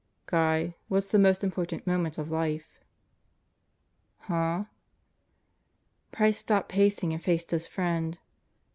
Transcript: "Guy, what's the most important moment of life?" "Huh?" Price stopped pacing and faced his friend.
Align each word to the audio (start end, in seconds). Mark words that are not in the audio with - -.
"Guy, 0.25 0.73
what's 0.87 1.11
the 1.11 1.19
most 1.19 1.43
important 1.43 1.85
moment 1.85 2.17
of 2.17 2.31
life?" 2.31 2.79
"Huh?" 4.21 4.63
Price 6.11 6.39
stopped 6.39 6.69
pacing 6.69 7.13
and 7.13 7.21
faced 7.23 7.51
his 7.51 7.67
friend. 7.67 8.17